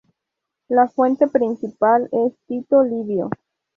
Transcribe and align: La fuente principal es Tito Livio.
La 0.67 0.87
fuente 0.87 1.27
principal 1.27 2.09
es 2.11 2.33
Tito 2.47 2.81
Livio. 2.81 3.29